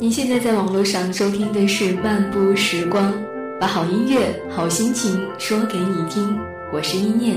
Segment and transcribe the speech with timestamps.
[0.00, 3.12] 您现在在网络上收听的是《漫步时光》，
[3.58, 6.38] 把好音乐、好心情说给你听。
[6.72, 7.36] 我是一念。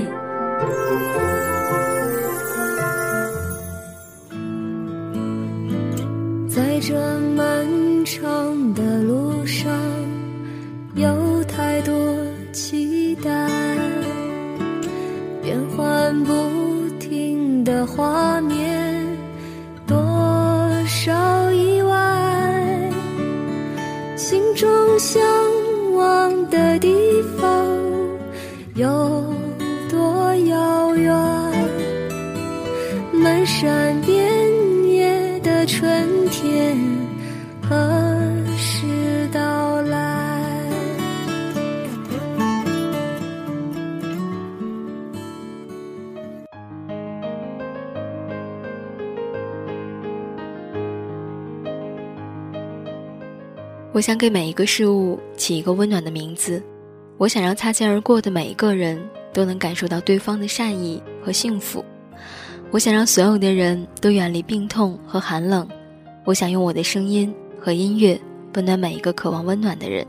[6.48, 6.94] 在这
[7.34, 7.66] 漫
[8.04, 9.72] 长的路上，
[10.94, 11.92] 有太多
[12.52, 13.48] 期待，
[15.42, 16.32] 变幻不
[17.00, 18.61] 停的画面，
[24.62, 25.20] 心中向
[25.92, 27.66] 往的地方
[28.76, 28.86] 有
[29.90, 31.12] 多遥远？
[33.12, 34.21] 漫山遍
[53.94, 56.62] 我想给每一个事物起一个温暖的名字，
[57.18, 58.98] 我想让擦肩而过的每一个人
[59.34, 61.84] 都能感受到对方的善意和幸福。
[62.70, 65.68] 我想让所有的人都远离病痛和寒冷。
[66.24, 68.18] 我想用我的声音和音乐
[68.54, 70.06] 温暖每一个渴望温暖的人。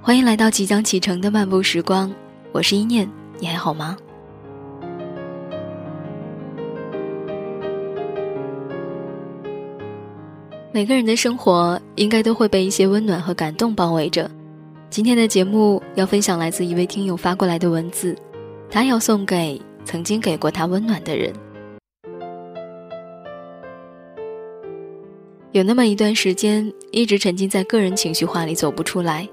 [0.00, 2.14] 欢迎来到即将启程的漫步时光，
[2.52, 3.96] 我是一念，你还好吗？
[10.74, 14.28] 每个人的生活应该都会被一些温暖和感动包围着。
[14.90, 18.12] 今天的节目要分享来自一位听友发过来的文字，
[18.68, 21.32] 他要送给曾经给过他温暖的人。
[25.52, 29.28] 有那么一段时间，一直沉浸在个人情绪化里走不出来，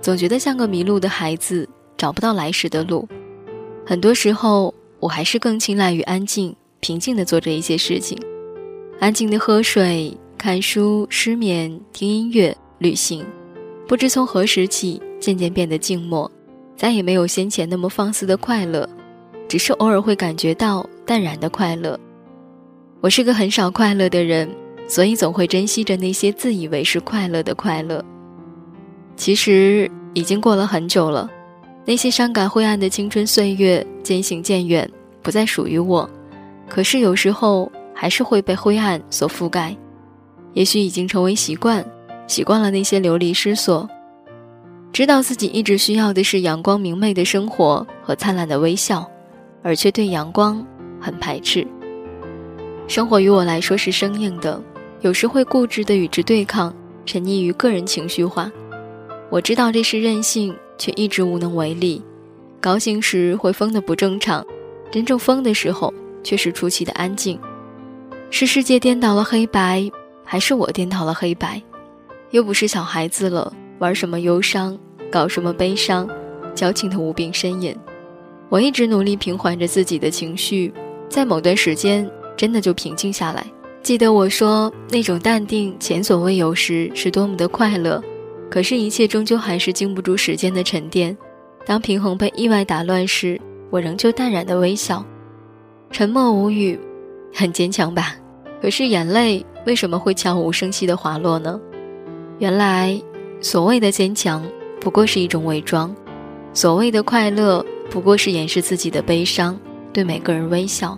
[0.00, 3.08] 总觉得像个迷路的孩子，找不到来时的路。
[3.84, 8.16] 很多时候，我还是更青睐于安静、平静的做着一些事情，
[9.00, 10.16] 安静的喝水。
[10.38, 13.24] 看书、失眠、听音乐、旅行，
[13.88, 16.30] 不知从何时起，渐渐变得静默，
[16.76, 18.88] 再也没有先前那么放肆的快乐，
[19.48, 21.98] 只是偶尔会感觉到淡然的快乐。
[23.00, 24.48] 我是个很少快乐的人，
[24.86, 28.04] 所以总会珍惜着那些自以为是快乐的快乐。
[29.16, 31.28] 其实已经过了很久了，
[31.86, 34.88] 那些伤感灰暗的青春岁月渐行渐远，
[35.22, 36.08] 不再属于我。
[36.68, 39.74] 可是有时候还是会被灰暗所覆盖。
[40.56, 41.84] 也许已经成为习惯，
[42.26, 43.86] 习惯了那些流离失所，
[44.90, 49.06] 知道自己一直需要的是阳光明媚的生活和灿烂的微笑，
[49.62, 50.66] 而却对阳光
[50.98, 51.66] 很排斥。
[52.88, 54.58] 生活于我来说是生硬的，
[55.02, 56.74] 有时会固执的与之对抗，
[57.04, 58.50] 沉溺于个人情绪化。
[59.28, 62.02] 我知道这是任性，却一直无能为力。
[62.62, 64.42] 高兴时会疯得不正常，
[64.90, 65.92] 真正疯的时候
[66.24, 67.38] 却是出奇的安静。
[68.30, 69.90] 是世界颠倒了黑白。
[70.26, 71.62] 还是我颠倒了黑白，
[72.32, 74.76] 又不是小孩子了，玩什么忧伤，
[75.10, 76.06] 搞什么悲伤，
[76.54, 77.74] 矫情的无病呻吟。
[78.48, 80.72] 我一直努力平缓着自己的情绪，
[81.08, 83.46] 在某段时间真的就平静下来。
[83.82, 88.02] 记得我说那种淡定前所未有时是多么的快乐，
[88.50, 91.16] 可是，一切终究还是经不住时间的沉淀。
[91.64, 95.04] 当平衡被意外打乱时，我仍旧淡然的微笑，
[95.90, 96.78] 沉默无语，
[97.32, 98.16] 很坚强吧？
[98.60, 99.46] 可是眼泪。
[99.66, 101.60] 为什么会悄无声息的滑落呢？
[102.38, 103.02] 原来，
[103.40, 104.46] 所谓的坚强
[104.80, 105.92] 不过是一种伪装，
[106.54, 109.58] 所谓的快乐不过是掩饰自己的悲伤，
[109.92, 110.96] 对每个人微笑。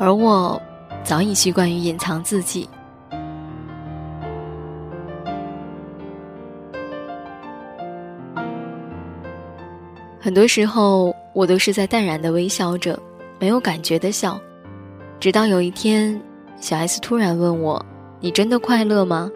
[0.00, 0.60] 而我，
[1.04, 2.66] 早已习惯于隐藏自己。
[10.18, 12.98] 很多时候，我都是在淡然的微笑着，
[13.38, 14.40] 没有感觉的笑，
[15.20, 16.18] 直到有一天。
[16.60, 17.84] 小 S 突然问我
[18.20, 19.30] ：“你真的快乐吗？”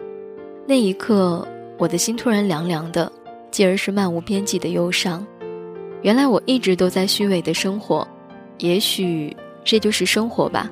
[0.67, 1.47] 那一刻，
[1.77, 3.11] 我的心突然凉凉的，
[3.49, 5.25] 继而是漫无边际的忧伤。
[6.01, 8.05] 原来我一直都在虚伪的生活，
[8.59, 10.69] 也许这就是生活吧，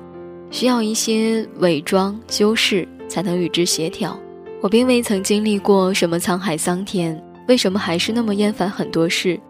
[0.50, 4.18] 需要一些伪装修饰才能与之协调。
[4.60, 9.40] 我并未曾经历过什么沧海桑田，为什么还是那么厌烦很多事？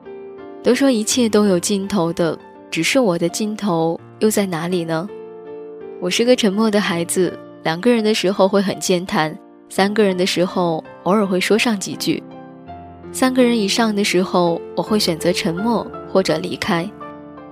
[0.62, 2.38] 都说一切都有尽头的，
[2.70, 5.08] 只是我的尽头又在哪里呢？
[6.02, 9.38] 我是个沉默的孩子，两个人的时候会很健谈，
[9.68, 12.20] 三个人的时候偶尔会说上几句，
[13.12, 16.90] 三个人以上的时候我会选择沉默或者离开。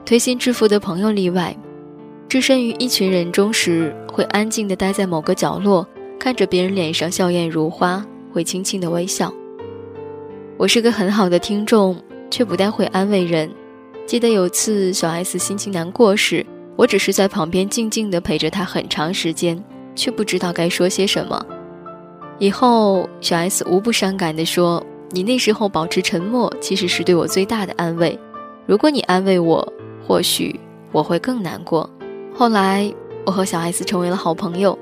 [0.04, 1.56] 推心置腹的朋友例外，
[2.28, 5.86] 置身于一群人中时会安静地待在某个角落，
[6.18, 9.32] 看着别人脸上笑靥如花，会轻轻的微笑。
[10.56, 11.96] 我是个很好的听众，
[12.28, 13.48] 却不太会安慰人。
[14.06, 16.44] 记得有次小 S 心情难过时。
[16.76, 19.62] 我只是在旁边静静地陪着他很长时间，
[19.94, 21.44] 却不知道该说些什么。
[22.38, 24.82] 以后小 S 无不伤感地说
[25.12, 28.18] ：“你那时候保持沉默，其实是对我最大的安慰。
[28.66, 29.72] 如果你安慰我，
[30.06, 30.58] 或许
[30.90, 31.88] 我会更难过。”
[32.34, 32.90] 后来，
[33.26, 34.78] 我和小 S 成为了好朋友。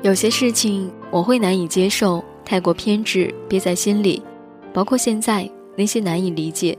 [0.00, 4.22] 有些事情我会难以接受，太过偏执，憋在心里。
[4.72, 5.46] 包括现在
[5.76, 6.78] 那些难以理解，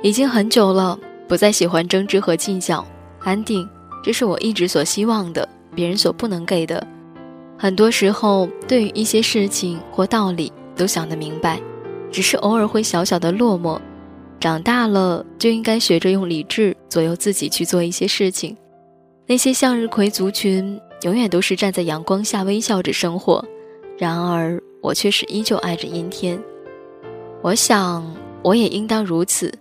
[0.00, 0.98] 已经很久了，
[1.28, 2.82] 不再喜欢争执和计较，
[3.24, 3.68] 安定，
[4.02, 6.86] 这是我一直所希望的，别人所不能给的。
[7.56, 11.60] 很多时候，对于一些事情或道理都想得明白，
[12.10, 13.80] 只是偶尔会小小的落寞。
[14.40, 18.56] 长大了就应该学着用理智左右自己去做一些事情。
[19.24, 23.44] 那些向日葵族群永远都是站在阳光下微笑着生活，
[23.96, 26.36] 然而我却是依旧爱着阴天。
[27.40, 28.04] 我想，
[28.42, 29.54] 我也应当如此，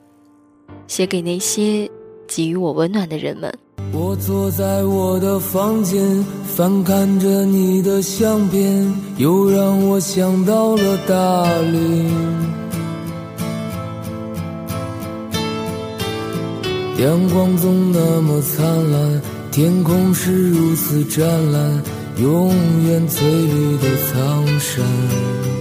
[0.88, 1.88] 写给那些
[2.34, 3.54] 给予我温暖的人们。
[3.92, 12.06] 我坐在我的房间，翻看着你的相片，又让我想到了大理。
[17.04, 21.84] 阳光总那么灿烂，天空是如此湛蓝，
[22.18, 22.54] 永
[22.86, 25.61] 远翠绿的苍山。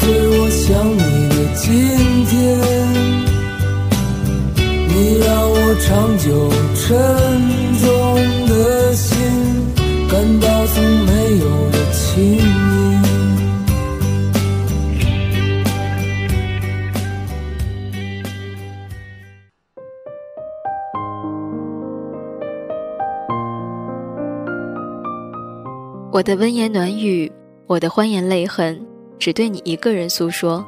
[0.00, 0.08] 随
[0.40, 0.98] 我想你
[1.28, 1.68] 的今
[2.24, 2.34] 天，
[4.88, 5.86] 你让我长
[6.16, 6.88] 久沉
[7.78, 7.84] 重
[8.48, 8.50] 的
[8.94, 9.08] 心
[10.08, 11.08] 感到从没
[11.38, 12.40] 有的轻盈。
[26.10, 27.30] 我的温言暖语，
[27.66, 28.89] 我的欢颜泪痕。
[29.20, 30.64] 只对你一个人诉说，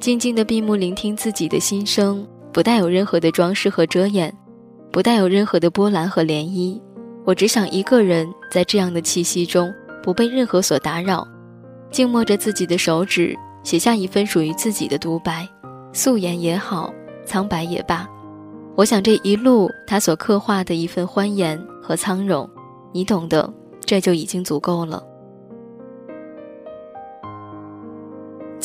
[0.00, 4.36] 静静的闭目聆听自己的心声，不带有任何的装饰和遮掩，
[4.90, 6.78] 不带有任何的波澜和涟漪。
[7.24, 9.72] 我只想一个人在这样的气息中，
[10.02, 11.26] 不被任何所打扰，
[11.88, 15.48] 静默着自己的手指，写下一份属于自己的独白，
[15.92, 16.92] 素颜也好，
[17.24, 18.08] 苍白也罢。
[18.74, 22.48] 我想这一路他所刻画的一份欢颜和苍荣，
[22.92, 23.52] 你懂得，
[23.84, 25.00] 这就已经足够了。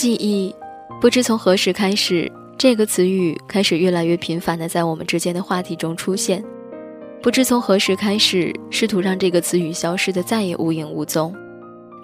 [0.04, 0.54] 记忆，
[1.00, 6.44] 不知从何时开始，这个词语开始越来越频繁的在我们之间的话题中出现。
[7.22, 11.34] 不知从何时开始，试图让这个词语消失的再也无影无踪，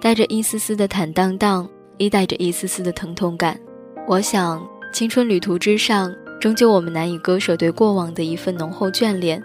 [0.00, 3.60] 带着一丝丝的坦荡荡，亦带着一丝丝的疼痛感。
[4.08, 6.10] 我想，青春旅途之上，
[6.40, 9.42] 终究我们难以割舍对过往的一份浓厚眷恋。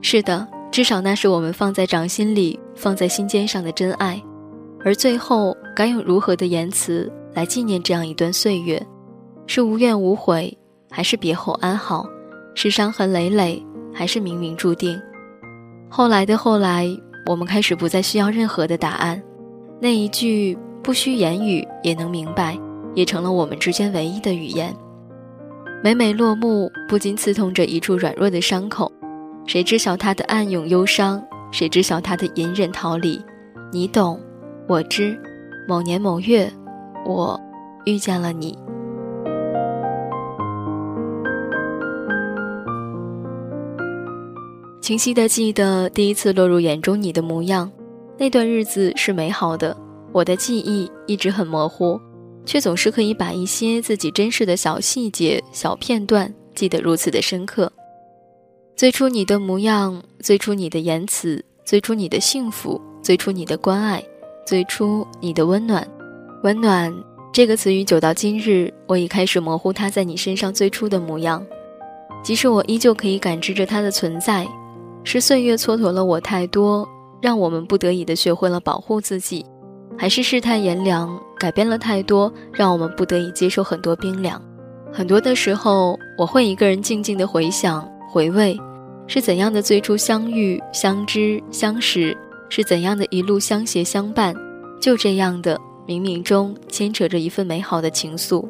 [0.00, 4.18] 是的，至少那是我们放在掌心里、放在心尖上的真爱。
[4.82, 7.12] 而最后，该用如何的言辞？
[7.34, 8.84] 来纪念这样一段岁月，
[9.46, 10.56] 是无怨无悔，
[10.90, 12.06] 还是别后安好？
[12.54, 15.00] 是伤痕累累，还是冥冥注定？
[15.88, 16.88] 后来的后来，
[17.26, 19.22] 我们开始不再需要任何的答案，
[19.80, 22.58] 那一句不需言语也能明白，
[22.94, 24.74] 也成了我们之间唯一的语言。
[25.84, 28.90] 每每落幕，不禁刺痛着一处软弱的伤口。
[29.46, 31.22] 谁知晓他的暗涌忧伤？
[31.52, 33.22] 谁知晓他的隐忍逃离？
[33.70, 34.20] 你懂，
[34.66, 35.16] 我知。
[35.68, 36.50] 某年某月。
[37.04, 37.40] 我
[37.84, 38.58] 遇见了你，
[44.80, 47.70] 清晰的记得第一次落入眼中你的模样，
[48.18, 49.76] 那段日子是美好的。
[50.12, 52.00] 我的记忆一直很模糊，
[52.44, 57.70] 却总是可以把一些自己珍视的小细节、小片段记得如此的深刻。
[58.74, 64.02] 最初你的模样，最初你的言辞，最初你的幸福，最初你的关爱，
[64.46, 65.86] 最初你的温暖。
[66.44, 66.94] 温暖
[67.32, 71.44] 这个词语，久到今日，我已开始模糊它在你身上最初的模样。
[72.22, 74.46] 即使我依旧可以感知着它的存在，
[75.02, 76.88] 是岁月蹉跎了我太多，
[77.20, 79.44] 让我们不得已的学会了保护自己，
[79.96, 84.40] 还是世态炎凉改变了太多，让我们不得已接受很多冰凉。
[84.92, 88.56] 很多的时候，我会一个人静静的回想、回味，
[89.08, 92.16] 是怎样的最初相遇、相知、相识，
[92.48, 94.32] 是怎样的一路相携相伴，
[94.80, 98.44] 就这样的冥冥中牵扯着一份美好的情愫。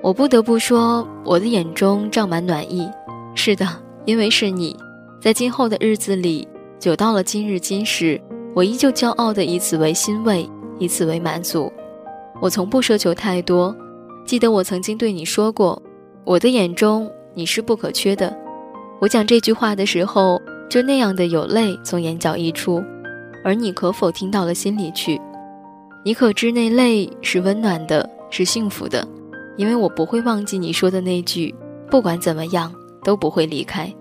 [0.00, 2.88] 我不得不说，我的眼中胀满暖意。
[3.34, 3.66] 是的，
[4.04, 4.76] 因为是你，
[5.20, 6.46] 在今后的日子里，
[6.78, 8.20] 久到了今日今时，
[8.54, 10.48] 我依旧骄傲的以此为欣慰，
[10.78, 11.72] 以此为满足。
[12.40, 13.74] 我从不奢求太多。
[14.24, 15.82] 记得我曾经对你说过，
[16.22, 18.32] 我的眼中你是不可缺的。
[19.00, 22.80] 我讲这句话的时候，就那样的有泪从眼角溢出，
[23.42, 25.20] 而你可否听到了心里去？
[26.06, 29.04] 你可知那泪是温暖的，是幸福的？
[29.56, 31.52] 因为我不会忘记你说的那句，
[31.90, 32.72] 不管怎么样
[33.02, 33.92] 都不会离开。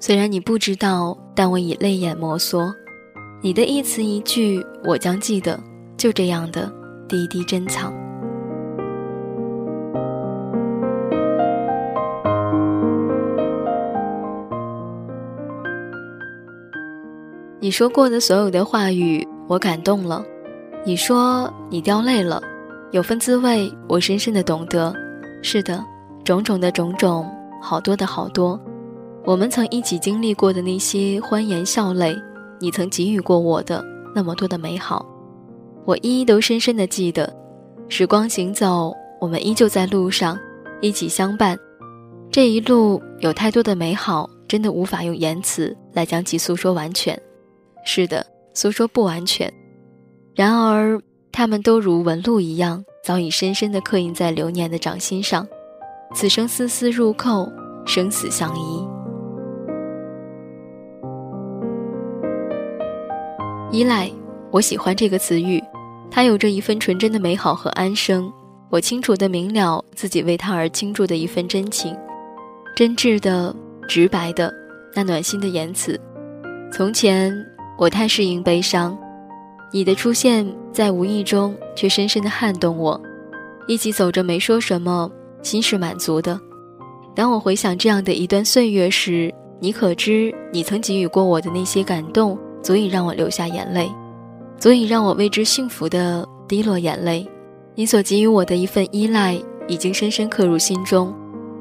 [0.00, 2.72] 虽然你不知道，但我已泪眼摩挲。
[3.42, 5.60] 你的一词一句，我将记得。
[5.98, 6.72] 就这样的
[7.06, 7.92] 滴滴珍藏。
[17.60, 20.24] 你说过的所有的话语，我感动了。
[20.84, 22.42] 你说你掉泪了。
[22.90, 24.92] 有份滋味，我深深的懂得。
[25.40, 25.82] 是的，
[26.24, 28.60] 种种的种种，好多的好多，
[29.24, 32.16] 我们曾一起经历过的那些欢颜笑泪，
[32.60, 33.82] 你曾给予过我的
[34.14, 35.06] 那么多的美好，
[35.84, 37.32] 我一一都深深的记得。
[37.88, 40.36] 时光行走，我们依旧在路上，
[40.80, 41.56] 一起相伴。
[42.30, 47.18] 这一路有太多的美好，真的无法用言辞来将其诉说完全。
[47.86, 49.52] 是的，诉说不完全。
[50.34, 51.00] 然而。
[51.34, 55.48] 他们都如纹路一样，早已深深地刻印在流年的掌心上，
[56.14, 57.50] 此生丝丝入扣，
[57.86, 58.86] 生死相依。
[63.70, 64.10] 依赖，
[64.50, 65.58] 我喜欢这个词语，
[66.10, 68.30] 它有着一份纯真的美好和安生。
[68.68, 71.96] 我清楚的明了自己为他而倾注的一份真情，
[72.76, 73.56] 真挚的、
[73.88, 74.52] 直白的，
[74.94, 75.98] 那暖心的言辞。
[76.70, 77.34] 从前，
[77.78, 78.94] 我太适应悲伤。
[79.72, 83.00] 你的出现在无意中，却深深的撼动我。
[83.66, 85.10] 一起走着，没说什么，
[85.42, 86.38] 心是满足的。
[87.14, 93.90] 当我回想这样的一段岁月时，你可知，你曾给予过我的那些感动，足以让我流下眼泪，
[94.58, 97.26] 足以让我为之幸福的滴落眼泪。
[97.74, 101.14] 你所给予我的一份依赖，已经深深刻入心中。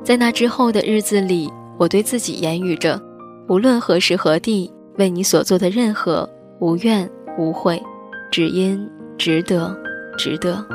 [0.04, 3.02] 在那之后的日子里，我对自己言语着：
[3.48, 6.28] 无论何时何地，为你所做的任何，
[6.60, 7.82] 无怨无悔。
[8.32, 9.78] 只因值得，
[10.18, 10.66] 值得。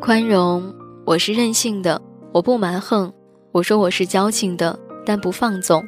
[0.00, 3.08] 宽容，我是任性的，我不蛮横；
[3.52, 5.80] 我说我是矫情的，但不放纵；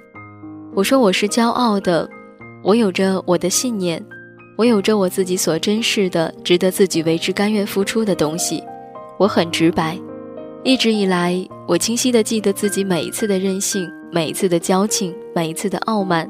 [0.72, 2.08] 我说我是骄傲的，
[2.62, 4.00] 我有着我的信念，
[4.56, 8.62] 我有着我自己所珍视的、值得自己为之甘愿付出的东西。
[9.18, 9.98] 我很直白。
[10.66, 16.28] 一直以来，我清晰的记得自己每一次的任性，每一次的矫情，每一次的傲慢。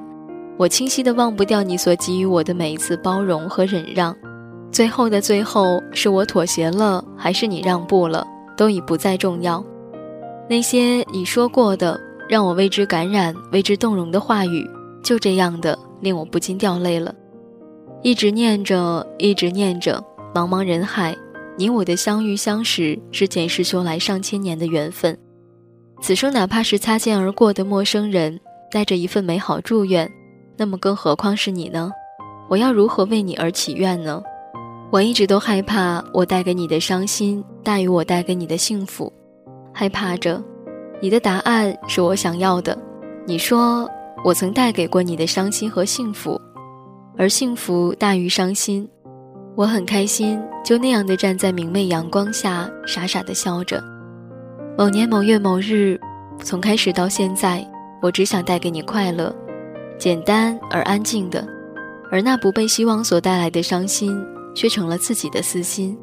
[0.59, 4.15] 我清晰的忘不掉你所给予我的每一次包容和忍让。
[4.71, 8.27] 最后的最后，是我妥协了，还是你让步了，
[8.59, 9.65] 都已不再重要。
[10.51, 14.69] 那些你说过的，让我为之感染、为之动容的话语，
[15.03, 17.15] 就这样的令我不禁掉泪了。
[18.03, 21.17] 一直念着，一直念着，茫茫人海。
[21.59, 25.17] 你我的相遇相识是前世修来上千年的缘分，
[26.03, 28.39] 此生哪怕是擦肩而过的陌生人，
[28.71, 30.11] 带着一份美好祝愿，
[30.59, 31.91] 那么更何况是你呢？
[32.51, 34.23] 我要如何为你而祈愿呢？
[34.91, 39.11] 我一直都害怕我带给你的伤心大于我带给你的幸福，
[39.73, 40.43] 害怕着
[41.01, 42.77] 你的答案是我想要的。
[43.27, 43.91] 你说
[44.23, 46.39] 我曾带给过你的伤心和幸福，
[47.17, 48.87] 而幸福大于伤心。
[49.57, 53.83] 我很开心，就那样的站在明媚阳光下，傻傻的笑着。
[54.77, 55.99] 某年某月某日，
[56.43, 57.67] 从开始到现在，
[58.03, 59.35] 我只想带给你快乐，
[59.97, 61.43] 简单而安静的。
[62.13, 64.23] 而那不被希望所带来的伤心，
[64.55, 65.97] 却成了自己的私心。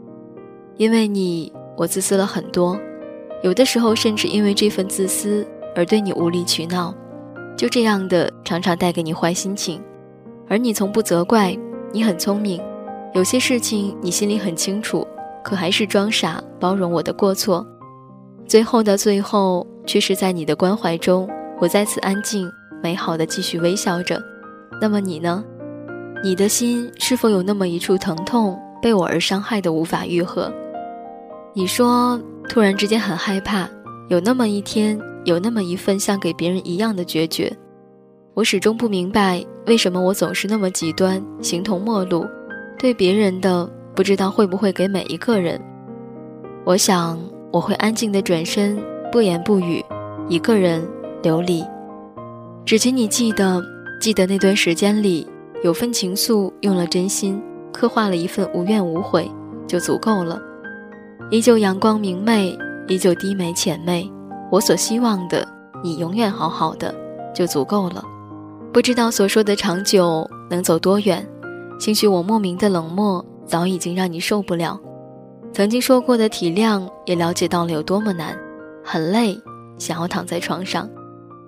[0.77, 2.75] 因为你，我自私了很多，
[3.43, 5.45] 有的时候甚至因为这份自私
[5.75, 6.91] 而对你无理取闹，
[7.55, 9.79] 就这样的常常带给你坏心情。
[10.49, 11.55] 而你从不责怪，
[11.91, 12.59] 你很聪明。
[13.13, 15.07] 有些事情你心里很清楚，
[15.43, 17.65] 可还是装傻包容我的过错，
[18.47, 21.29] 最后的最后，却是在你的关怀中，
[21.59, 22.51] 我再次安静
[22.81, 24.19] 美好的继续微笑着。
[24.81, 25.45] 那么你呢？
[26.23, 30.51] 你的心是否有那么一处疼痛，被我而伤害的无法愈合？
[31.53, 33.69] 你说，突然之间很害怕，
[34.09, 37.55] 有那么一天，有那么一份像给别人一样的决绝。
[38.33, 42.25] 我始终不明白，为什么我总是那么极端，形同陌路，
[42.83, 45.57] 对别人的不知道会不会给每一个人。
[46.65, 47.17] 我想，
[47.49, 48.77] 我会安静的转身，
[49.09, 49.81] 不言不语，
[50.27, 50.85] 一个人
[51.21, 51.63] 流离。
[52.65, 53.63] 只请你记得，
[54.01, 55.25] 记得那段时间里，
[55.63, 59.31] 有份情愫，用了真心刻画了一份无怨无悔，
[59.65, 60.37] 就足够了。
[61.31, 62.53] 依旧阳光明媚，
[62.89, 64.11] 依旧低眉浅媚。
[64.51, 65.47] 我所希望的，
[65.81, 66.93] 你永远好好的，
[67.33, 68.03] 就足够了。
[68.73, 71.25] 不知道所说的长久能走多远，
[71.79, 74.79] 兴许我莫名的冷漠早已经让你受不了。
[75.51, 78.37] 曾经说过的体谅，也了解到了有多么难，
[78.83, 79.37] 很累，
[79.77, 80.89] 想要躺在床上。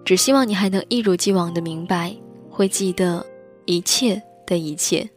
[0.03, 2.15] 只希望你还能一如既往的明白，
[2.49, 3.25] 会记得
[3.65, 5.09] 一切的一切。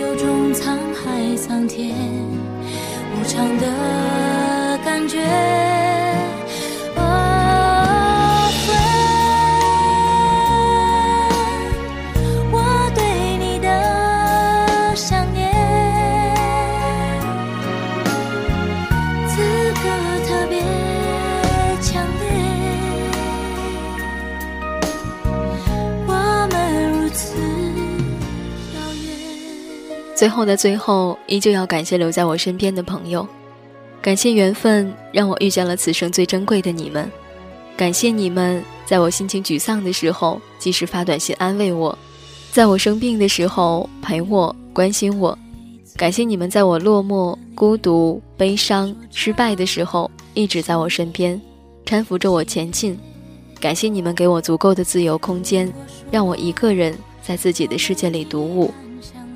[0.00, 1.94] 有种沧海桑田，
[3.14, 5.53] 无常的感觉。
[30.24, 33.28] 最后的最后，依旧要感谢留在我身边的朋友，
[34.00, 37.12] 感谢缘分让我遇见了此生最珍贵的你们，
[37.76, 41.98] 感谢你们在我心情沮丧的时候及时发短信安慰我，
[42.50, 45.38] 在我生病的时候陪我关心我，
[45.94, 51.38] 感谢你们在我落寞、孤独、悲伤、失败的时候一直在我身边，
[51.84, 52.98] 搀扶着我前进，
[53.60, 55.70] 感谢你们给我足够的自由空间，
[56.10, 58.72] 让我一个人在自己的世界里独舞。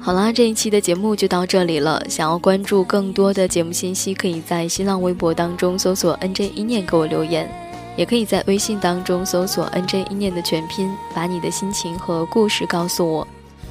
[0.00, 2.02] 好啦，这一期的节目就到这里了。
[2.08, 7.50] 想要关注更多的节目信息，可以在新浪微博当中搜索 “nj 一念”给我留言，
[7.96, 13.28] 也可以在微信当中搜索 “nj 一念”的全拼，把你的心情和故事告诉我，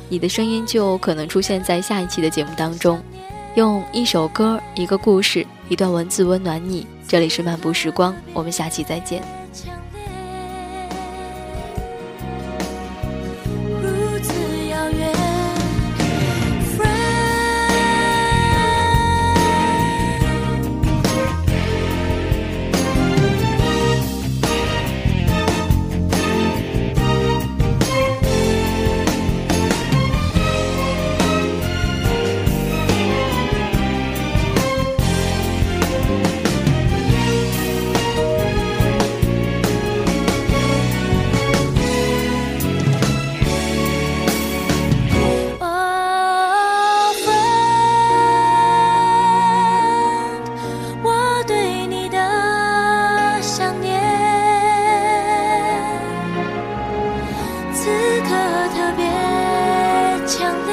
[0.10, 3.02] 你的声音就可能出现在下一期的节目当中。
[3.56, 6.86] 用一首歌、一个故事、一段文字温暖你。
[7.08, 9.37] 这里是漫步时光，我们下期再见。
[60.28, 60.67] 江